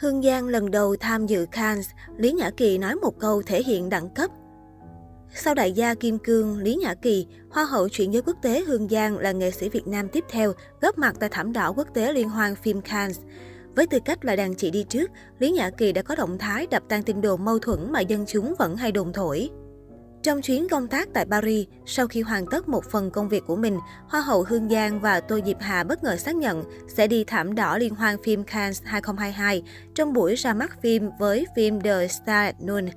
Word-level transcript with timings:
Hương 0.00 0.22
Giang 0.22 0.48
lần 0.48 0.70
đầu 0.70 0.96
tham 1.00 1.26
dự 1.26 1.46
Cannes, 1.50 1.90
Lý 2.16 2.32
Nhã 2.32 2.50
Kỳ 2.50 2.78
nói 2.78 2.94
một 2.94 3.18
câu 3.18 3.42
thể 3.42 3.62
hiện 3.62 3.88
đẳng 3.88 4.08
cấp. 4.14 4.30
Sau 5.34 5.54
đại 5.54 5.72
gia 5.72 5.94
Kim 5.94 6.18
Cương, 6.18 6.58
Lý 6.58 6.74
Nhã 6.74 6.94
Kỳ, 6.94 7.26
Hoa 7.50 7.64
hậu 7.64 7.88
chuyển 7.88 8.12
giới 8.12 8.22
quốc 8.22 8.36
tế 8.42 8.60
Hương 8.60 8.88
Giang 8.88 9.18
là 9.18 9.32
nghệ 9.32 9.50
sĩ 9.50 9.68
Việt 9.68 9.86
Nam 9.86 10.08
tiếp 10.08 10.24
theo 10.30 10.52
góp 10.80 10.98
mặt 10.98 11.16
tại 11.20 11.28
thảm 11.32 11.52
đỏ 11.52 11.72
quốc 11.76 11.88
tế 11.94 12.12
liên 12.12 12.28
hoan 12.28 12.54
phim 12.54 12.80
Cannes. 12.80 13.18
Với 13.76 13.86
tư 13.86 13.98
cách 14.04 14.24
là 14.24 14.36
đàn 14.36 14.54
chị 14.54 14.70
đi 14.70 14.84
trước, 14.88 15.10
Lý 15.38 15.50
Nhã 15.50 15.70
Kỳ 15.70 15.92
đã 15.92 16.02
có 16.02 16.14
động 16.14 16.38
thái 16.38 16.66
đập 16.66 16.82
tan 16.88 17.02
tin 17.02 17.20
đồn 17.20 17.44
mâu 17.44 17.58
thuẫn 17.58 17.92
mà 17.92 18.00
dân 18.00 18.24
chúng 18.26 18.54
vẫn 18.58 18.76
hay 18.76 18.92
đồn 18.92 19.12
thổi. 19.12 19.50
Trong 20.22 20.42
chuyến 20.42 20.68
công 20.68 20.88
tác 20.88 21.08
tại 21.14 21.26
Paris, 21.30 21.66
sau 21.86 22.06
khi 22.06 22.22
hoàn 22.22 22.46
tất 22.46 22.68
một 22.68 22.84
phần 22.90 23.10
công 23.10 23.28
việc 23.28 23.42
của 23.46 23.56
mình, 23.56 23.78
Hoa 24.08 24.20
hậu 24.20 24.44
Hương 24.48 24.68
Giang 24.68 25.00
và 25.00 25.20
Tô 25.20 25.38
Diệp 25.46 25.56
Hà 25.60 25.84
bất 25.84 26.04
ngờ 26.04 26.16
xác 26.16 26.36
nhận 26.36 26.64
sẽ 26.88 27.06
đi 27.06 27.24
thảm 27.24 27.54
đỏ 27.54 27.78
liên 27.78 27.94
hoan 27.94 28.22
phim 28.22 28.44
Cannes 28.44 28.82
2022 28.84 29.62
trong 29.94 30.12
buổi 30.12 30.34
ra 30.34 30.54
mắt 30.54 30.82
phim 30.82 31.10
với 31.18 31.46
phim 31.56 31.80
The 31.80 32.08
Star 32.08 32.46
at 32.46 32.56
Noon. 32.64 32.88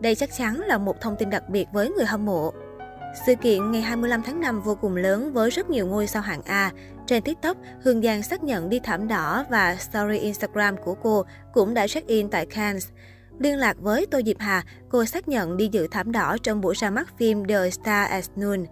Đây 0.00 0.14
chắc 0.14 0.30
chắn 0.38 0.60
là 0.60 0.78
một 0.78 1.00
thông 1.00 1.16
tin 1.16 1.30
đặc 1.30 1.48
biệt 1.48 1.66
với 1.72 1.90
người 1.90 2.06
hâm 2.06 2.24
mộ. 2.24 2.52
Sự 3.26 3.34
kiện 3.34 3.72
ngày 3.72 3.82
25 3.82 4.22
tháng 4.22 4.40
5 4.40 4.62
vô 4.62 4.74
cùng 4.74 4.96
lớn 4.96 5.32
với 5.32 5.50
rất 5.50 5.70
nhiều 5.70 5.86
ngôi 5.86 6.06
sao 6.06 6.22
hạng 6.22 6.42
A. 6.42 6.70
Trên 7.06 7.22
TikTok, 7.22 7.56
Hương 7.82 8.02
Giang 8.02 8.22
xác 8.22 8.44
nhận 8.44 8.68
đi 8.68 8.80
thảm 8.80 9.08
đỏ 9.08 9.44
và 9.50 9.76
story 9.76 10.18
Instagram 10.18 10.76
của 10.76 10.94
cô 10.94 11.24
cũng 11.52 11.74
đã 11.74 11.86
check-in 11.86 12.28
tại 12.28 12.46
Cannes. 12.46 12.88
Liên 13.38 13.58
lạc 13.58 13.76
với 13.80 14.06
Tô 14.10 14.20
Diệp 14.26 14.38
Hà, 14.38 14.64
cô 14.88 15.04
xác 15.04 15.28
nhận 15.28 15.56
đi 15.56 15.68
dự 15.72 15.86
thảm 15.90 16.12
đỏ 16.12 16.36
trong 16.42 16.60
buổi 16.60 16.74
ra 16.74 16.90
mắt 16.90 17.18
phim 17.18 17.44
The 17.44 17.70
Star 17.70 18.10
at 18.10 18.24
Noon. 18.40 18.66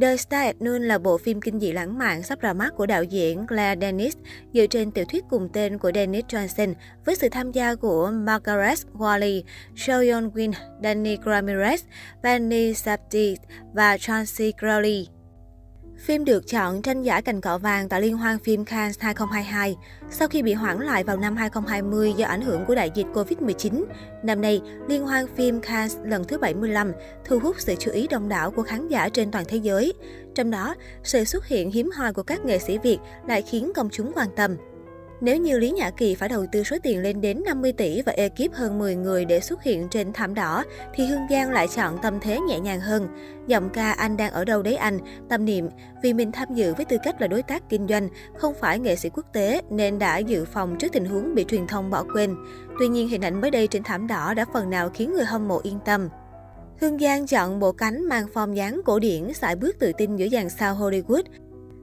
The 0.00 0.16
Star 0.16 0.46
at 0.46 0.56
Noon 0.62 0.82
là 0.82 0.98
bộ 0.98 1.18
phim 1.18 1.40
kinh 1.40 1.60
dị 1.60 1.72
lãng 1.72 1.98
mạn 1.98 2.22
sắp 2.22 2.40
ra 2.40 2.52
mắt 2.52 2.72
của 2.76 2.86
đạo 2.86 3.04
diễn 3.04 3.46
Claire 3.46 3.80
Denis, 3.80 4.16
dựa 4.54 4.66
trên 4.66 4.90
tiểu 4.90 5.04
thuyết 5.04 5.24
cùng 5.30 5.48
tên 5.52 5.78
của 5.78 5.90
Dennis 5.94 6.24
Johnson, 6.24 6.74
với 7.04 7.16
sự 7.16 7.28
tham 7.28 7.52
gia 7.52 7.74
của 7.74 8.10
Margaret 8.10 8.78
Wally, 8.92 9.42
Seoyeon 9.76 10.28
Win, 10.28 10.52
Danny 10.82 11.16
Ramirez, 11.16 11.78
Vanny 12.22 12.74
Sapti 12.74 13.36
và 13.74 13.98
Chauncey 13.98 14.52
Crowley. 14.60 15.04
Phim 16.04 16.24
được 16.24 16.46
chọn 16.46 16.82
tranh 16.82 17.02
giải 17.02 17.22
cành 17.22 17.40
cọ 17.40 17.58
vàng 17.58 17.88
tại 17.88 18.00
Liên 18.00 18.16
hoan 18.16 18.38
phim 18.38 18.64
Cannes 18.64 19.00
2022 19.00 19.76
sau 20.10 20.28
khi 20.28 20.42
bị 20.42 20.52
hoãn 20.52 20.80
lại 20.80 21.04
vào 21.04 21.16
năm 21.16 21.36
2020 21.36 22.12
do 22.16 22.26
ảnh 22.26 22.40
hưởng 22.40 22.64
của 22.64 22.74
đại 22.74 22.90
dịch 22.94 23.06
Covid-19. 23.14 23.84
Năm 24.22 24.40
nay, 24.40 24.60
Liên 24.88 25.02
hoan 25.02 25.26
phim 25.36 25.60
Cannes 25.60 25.96
lần 26.04 26.24
thứ 26.24 26.38
75 26.38 26.92
thu 27.24 27.38
hút 27.38 27.56
sự 27.58 27.74
chú 27.78 27.90
ý 27.90 28.08
đông 28.08 28.28
đảo 28.28 28.50
của 28.50 28.62
khán 28.62 28.88
giả 28.88 29.08
trên 29.08 29.30
toàn 29.30 29.44
thế 29.48 29.56
giới. 29.56 29.92
Trong 30.34 30.50
đó, 30.50 30.74
sự 31.02 31.24
xuất 31.24 31.46
hiện 31.46 31.70
hiếm 31.70 31.90
hoi 31.90 32.12
của 32.12 32.22
các 32.22 32.44
nghệ 32.44 32.58
sĩ 32.58 32.78
Việt 32.78 32.98
lại 33.28 33.42
khiến 33.42 33.72
công 33.74 33.88
chúng 33.90 34.12
quan 34.14 34.28
tâm. 34.36 34.56
Nếu 35.24 35.36
như 35.36 35.58
Lý 35.58 35.70
Nhã 35.70 35.90
Kỳ 35.90 36.14
phải 36.14 36.28
đầu 36.28 36.46
tư 36.52 36.62
số 36.62 36.76
tiền 36.82 37.02
lên 37.02 37.20
đến 37.20 37.42
50 37.46 37.72
tỷ 37.72 38.02
và 38.02 38.12
ekip 38.12 38.52
hơn 38.52 38.78
10 38.78 38.96
người 38.96 39.24
để 39.24 39.40
xuất 39.40 39.62
hiện 39.62 39.88
trên 39.90 40.12
thảm 40.12 40.34
đỏ, 40.34 40.64
thì 40.94 41.06
Hương 41.06 41.26
Giang 41.30 41.50
lại 41.50 41.68
chọn 41.68 41.98
tâm 42.02 42.20
thế 42.20 42.40
nhẹ 42.40 42.60
nhàng 42.60 42.80
hơn. 42.80 43.08
Giọng 43.46 43.70
ca 43.70 43.92
Anh 43.92 44.16
đang 44.16 44.32
ở 44.32 44.44
đâu 44.44 44.62
đấy 44.62 44.76
anh, 44.76 44.98
tâm 45.28 45.44
niệm, 45.44 45.68
vì 46.02 46.12
mình 46.12 46.32
tham 46.32 46.54
dự 46.54 46.74
với 46.74 46.84
tư 46.84 46.96
cách 47.04 47.20
là 47.20 47.26
đối 47.26 47.42
tác 47.42 47.68
kinh 47.68 47.88
doanh, 47.88 48.08
không 48.36 48.54
phải 48.60 48.78
nghệ 48.78 48.96
sĩ 48.96 49.08
quốc 49.08 49.26
tế 49.32 49.60
nên 49.70 49.98
đã 49.98 50.18
dự 50.18 50.44
phòng 50.44 50.76
trước 50.78 50.92
tình 50.92 51.04
huống 51.04 51.34
bị 51.34 51.44
truyền 51.48 51.66
thông 51.66 51.90
bỏ 51.90 52.04
quên. 52.14 52.36
Tuy 52.78 52.88
nhiên 52.88 53.08
hình 53.08 53.24
ảnh 53.24 53.40
mới 53.40 53.50
đây 53.50 53.66
trên 53.66 53.82
thảm 53.82 54.06
đỏ 54.06 54.34
đã 54.34 54.44
phần 54.52 54.70
nào 54.70 54.90
khiến 54.94 55.12
người 55.12 55.24
hâm 55.24 55.48
mộ 55.48 55.60
yên 55.62 55.78
tâm. 55.84 56.08
Hương 56.80 56.98
Giang 56.98 57.26
chọn 57.26 57.60
bộ 57.60 57.72
cánh 57.72 58.08
mang 58.08 58.26
form 58.34 58.52
dáng 58.52 58.80
cổ 58.84 58.98
điển, 58.98 59.32
sải 59.32 59.56
bước 59.56 59.76
tự 59.78 59.92
tin 59.98 60.16
giữa 60.16 60.28
dàn 60.28 60.48
sao 60.48 60.74
Hollywood. 60.74 61.22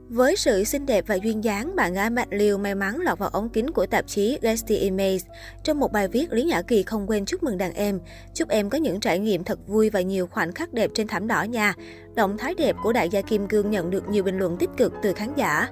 Với 0.08 0.36
sự 0.36 0.64
xinh 0.64 0.86
đẹp 0.86 1.04
và 1.06 1.14
duyên 1.14 1.44
dáng, 1.44 1.76
bạn 1.76 1.94
gái 1.94 2.10
Mạnh 2.10 2.28
Liêu 2.30 2.58
may 2.58 2.74
mắn 2.74 3.00
lọt 3.00 3.18
vào 3.18 3.28
ống 3.28 3.48
kính 3.48 3.70
của 3.70 3.86
tạp 3.86 4.06
chí 4.06 4.38
Getty 4.42 4.76
Images. 4.76 5.24
Trong 5.64 5.80
một 5.80 5.92
bài 5.92 6.08
viết, 6.08 6.32
Lý 6.32 6.42
Nhã 6.44 6.62
Kỳ 6.62 6.82
không 6.82 7.06
quên 7.06 7.24
chúc 7.24 7.42
mừng 7.42 7.58
đàn 7.58 7.72
em. 7.72 8.00
Chúc 8.34 8.48
em 8.48 8.70
có 8.70 8.78
những 8.78 9.00
trải 9.00 9.18
nghiệm 9.18 9.44
thật 9.44 9.58
vui 9.66 9.90
và 9.90 10.00
nhiều 10.00 10.26
khoảnh 10.26 10.52
khắc 10.52 10.72
đẹp 10.72 10.90
trên 10.94 11.06
thảm 11.06 11.26
đỏ 11.26 11.42
nha. 11.42 11.74
Động 12.14 12.38
thái 12.38 12.54
đẹp 12.54 12.76
của 12.82 12.92
đại 12.92 13.08
gia 13.08 13.22
Kim 13.22 13.48
Cương 13.48 13.70
nhận 13.70 13.90
được 13.90 14.08
nhiều 14.08 14.24
bình 14.24 14.38
luận 14.38 14.56
tích 14.56 14.70
cực 14.76 14.92
từ 15.02 15.12
khán 15.12 15.34
giả. 15.36 15.68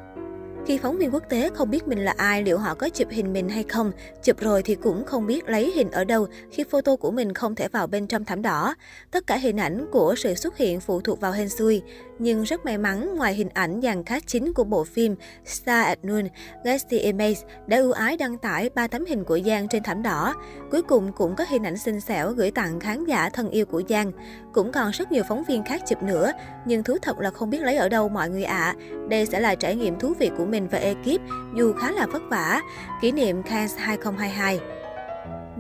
Khi 0.66 0.78
phóng 0.78 0.98
viên 0.98 1.14
quốc 1.14 1.22
tế 1.28 1.50
không 1.54 1.70
biết 1.70 1.88
mình 1.88 2.04
là 2.04 2.14
ai, 2.16 2.42
liệu 2.42 2.58
họ 2.58 2.74
có 2.74 2.88
chụp 2.88 3.08
hình 3.10 3.32
mình 3.32 3.48
hay 3.48 3.62
không, 3.62 3.92
chụp 4.22 4.40
rồi 4.40 4.62
thì 4.62 4.74
cũng 4.74 5.04
không 5.04 5.26
biết 5.26 5.48
lấy 5.48 5.72
hình 5.74 5.90
ở 5.90 6.04
đâu 6.04 6.26
khi 6.50 6.64
photo 6.64 6.96
của 6.96 7.10
mình 7.10 7.34
không 7.34 7.54
thể 7.54 7.68
vào 7.68 7.86
bên 7.86 8.06
trong 8.06 8.24
thảm 8.24 8.42
đỏ. 8.42 8.74
Tất 9.10 9.26
cả 9.26 9.36
hình 9.36 9.56
ảnh 9.56 9.86
của 9.92 10.14
sự 10.16 10.34
xuất 10.34 10.56
hiện 10.56 10.80
phụ 10.80 11.00
thuộc 11.00 11.20
vào 11.20 11.32
hên 11.32 11.48
xui. 11.48 11.82
Nhưng 12.22 12.42
rất 12.42 12.64
may 12.64 12.78
mắn, 12.78 13.16
ngoài 13.16 13.34
hình 13.34 13.48
ảnh 13.54 13.80
dàn 13.82 14.02
cast 14.02 14.26
chính 14.26 14.52
của 14.52 14.64
bộ 14.64 14.84
phim 14.84 15.16
Star 15.44 15.86
at 15.86 15.98
Noon, 16.04 16.28
Getty 16.64 16.98
Images 16.98 17.42
đã 17.66 17.76
ưu 17.76 17.92
ái 17.92 18.16
đăng 18.16 18.38
tải 18.38 18.70
3 18.74 18.86
tấm 18.86 19.04
hình 19.04 19.24
của 19.24 19.38
Giang 19.46 19.68
trên 19.68 19.82
thảm 19.82 20.02
đỏ. 20.02 20.34
Cuối 20.70 20.82
cùng 20.82 21.12
cũng 21.12 21.36
có 21.36 21.44
hình 21.48 21.66
ảnh 21.66 21.76
xinh 21.76 22.00
xẻo 22.00 22.30
gửi 22.30 22.50
tặng 22.50 22.80
khán 22.80 23.04
giả 23.04 23.30
thân 23.30 23.50
yêu 23.50 23.66
của 23.66 23.82
Giang. 23.88 24.12
Cũng 24.52 24.72
còn 24.72 24.90
rất 24.90 25.12
nhiều 25.12 25.22
phóng 25.28 25.44
viên 25.44 25.64
khác 25.64 25.82
chụp 25.88 26.02
nữa, 26.02 26.32
nhưng 26.66 26.82
thú 26.82 26.96
thật 27.02 27.18
là 27.18 27.30
không 27.30 27.50
biết 27.50 27.62
lấy 27.62 27.76
ở 27.76 27.88
đâu 27.88 28.08
mọi 28.08 28.30
người 28.30 28.44
ạ. 28.44 28.74
À. 28.78 28.94
Đây 29.08 29.26
sẽ 29.26 29.40
là 29.40 29.54
trải 29.54 29.76
nghiệm 29.76 29.98
thú 29.98 30.14
vị 30.18 30.30
của 30.38 30.44
mình 30.44 30.68
và 30.68 30.78
ekip, 30.78 31.20
dù 31.56 31.72
khá 31.72 31.90
là 31.90 32.06
vất 32.06 32.22
vả. 32.30 32.60
Kỷ 33.00 33.12
niệm 33.12 33.42
Cannes 33.42 33.76
2022 33.76 34.60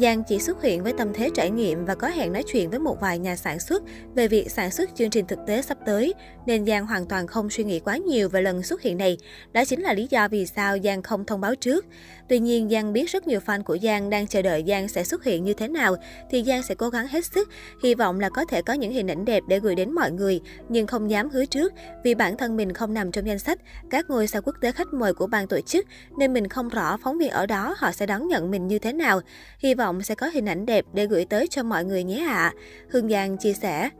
Giang 0.00 0.24
chỉ 0.24 0.38
xuất 0.38 0.62
hiện 0.62 0.82
với 0.82 0.92
tâm 0.92 1.12
thế 1.14 1.30
trải 1.34 1.50
nghiệm 1.50 1.84
và 1.84 1.94
có 1.94 2.08
hẹn 2.08 2.32
nói 2.32 2.42
chuyện 2.42 2.70
với 2.70 2.78
một 2.78 3.00
vài 3.00 3.18
nhà 3.18 3.36
sản 3.36 3.60
xuất 3.60 3.82
về 4.14 4.28
việc 4.28 4.50
sản 4.50 4.70
xuất 4.70 4.90
chương 4.94 5.10
trình 5.10 5.26
thực 5.26 5.38
tế 5.46 5.62
sắp 5.62 5.78
tới, 5.86 6.14
nên 6.46 6.66
Giang 6.66 6.86
hoàn 6.86 7.06
toàn 7.06 7.26
không 7.26 7.50
suy 7.50 7.64
nghĩ 7.64 7.80
quá 7.80 7.96
nhiều 7.96 8.28
về 8.28 8.42
lần 8.42 8.62
xuất 8.62 8.82
hiện 8.82 8.98
này. 8.98 9.18
Đó 9.52 9.64
chính 9.64 9.80
là 9.80 9.92
lý 9.92 10.06
do 10.10 10.28
vì 10.28 10.46
sao 10.46 10.76
Giang 10.84 11.02
không 11.02 11.24
thông 11.24 11.40
báo 11.40 11.54
trước. 11.54 11.86
Tuy 12.28 12.38
nhiên, 12.38 12.68
Giang 12.68 12.92
biết 12.92 13.10
rất 13.10 13.26
nhiều 13.26 13.40
fan 13.46 13.62
của 13.62 13.78
Giang 13.82 14.10
đang 14.10 14.26
chờ 14.26 14.42
đợi 14.42 14.64
Giang 14.68 14.88
sẽ 14.88 15.04
xuất 15.04 15.24
hiện 15.24 15.44
như 15.44 15.54
thế 15.54 15.68
nào, 15.68 15.96
thì 16.30 16.44
Giang 16.46 16.62
sẽ 16.62 16.74
cố 16.74 16.88
gắng 16.88 17.08
hết 17.08 17.24
sức, 17.24 17.48
hy 17.82 17.94
vọng 17.94 18.20
là 18.20 18.28
có 18.28 18.44
thể 18.44 18.62
có 18.62 18.72
những 18.72 18.92
hình 18.92 19.10
ảnh 19.10 19.24
đẹp 19.24 19.42
để 19.48 19.60
gửi 19.60 19.74
đến 19.74 19.92
mọi 19.92 20.10
người, 20.10 20.40
nhưng 20.68 20.86
không 20.86 21.10
dám 21.10 21.30
hứa 21.30 21.44
trước 21.44 21.72
vì 22.04 22.14
bản 22.14 22.36
thân 22.36 22.56
mình 22.56 22.72
không 22.72 22.94
nằm 22.94 23.12
trong 23.12 23.26
danh 23.26 23.38
sách 23.38 23.58
các 23.90 24.10
ngôi 24.10 24.26
sao 24.26 24.42
quốc 24.42 24.56
tế 24.60 24.72
khách 24.72 24.92
mời 24.92 25.14
của 25.14 25.26
ban 25.26 25.46
tổ 25.46 25.60
chức, 25.60 25.86
nên 26.18 26.32
mình 26.32 26.48
không 26.48 26.68
rõ 26.68 26.96
phóng 27.04 27.18
viên 27.18 27.30
ở 27.30 27.46
đó 27.46 27.74
họ 27.78 27.92
sẽ 27.92 28.06
đón 28.06 28.28
nhận 28.28 28.50
mình 28.50 28.66
như 28.66 28.78
thế 28.78 28.92
nào. 28.92 29.20
Hy 29.58 29.74
vọng 29.74 29.89
sẽ 30.02 30.14
có 30.14 30.26
hình 30.26 30.48
ảnh 30.48 30.66
đẹp 30.66 30.84
để 30.92 31.06
gửi 31.06 31.24
tới 31.24 31.46
cho 31.48 31.62
mọi 31.62 31.84
người 31.84 32.04
nhé 32.04 32.24
ạ. 32.26 32.34
À. 32.34 32.54
Hương 32.90 33.08
Giang 33.08 33.36
chia 33.36 33.52
sẻ. 33.52 33.90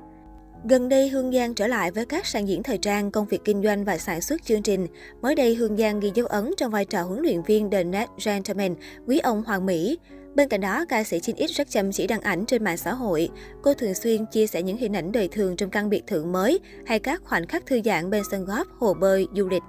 Gần 0.68 0.88
đây, 0.88 1.08
Hương 1.08 1.32
Giang 1.32 1.54
trở 1.54 1.66
lại 1.66 1.90
với 1.90 2.06
các 2.06 2.26
sàn 2.26 2.48
diễn 2.48 2.62
thời 2.62 2.78
trang, 2.78 3.10
công 3.10 3.26
việc 3.26 3.40
kinh 3.44 3.62
doanh 3.62 3.84
và 3.84 3.98
sản 3.98 4.20
xuất 4.20 4.44
chương 4.44 4.62
trình. 4.62 4.86
Mới 5.22 5.34
đây, 5.34 5.54
Hương 5.54 5.76
Giang 5.76 6.00
ghi 6.00 6.10
dấu 6.14 6.26
ấn 6.26 6.50
trong 6.56 6.70
vai 6.70 6.84
trò 6.84 7.02
huấn 7.02 7.22
luyện 7.22 7.42
viên 7.42 7.70
The 7.70 7.84
Net 7.84 8.08
Gentleman, 8.24 8.74
quý 9.06 9.18
ông 9.18 9.42
Hoàng 9.42 9.66
Mỹ. 9.66 9.98
Bên 10.34 10.48
cạnh 10.48 10.60
đó, 10.60 10.84
ca 10.88 11.04
sĩ 11.04 11.20
Chin 11.20 11.36
X 11.48 11.50
rất 11.50 11.70
chăm 11.70 11.92
chỉ 11.92 12.06
đăng 12.06 12.20
ảnh 12.20 12.46
trên 12.46 12.64
mạng 12.64 12.76
xã 12.76 12.92
hội. 12.92 13.28
Cô 13.62 13.74
thường 13.74 13.94
xuyên 13.94 14.26
chia 14.26 14.46
sẻ 14.46 14.62
những 14.62 14.76
hình 14.76 14.96
ảnh 14.96 15.12
đời 15.12 15.28
thường 15.28 15.56
trong 15.56 15.70
căn 15.70 15.90
biệt 15.90 16.02
thự 16.06 16.24
mới 16.24 16.60
hay 16.86 16.98
các 16.98 17.22
khoảnh 17.24 17.46
khắc 17.46 17.66
thư 17.66 17.80
giãn 17.84 18.10
bên 18.10 18.22
sân 18.30 18.44
golf, 18.44 18.64
hồ 18.78 18.94
bơi, 18.94 19.26
du 19.36 19.48
lịch. 19.48 19.62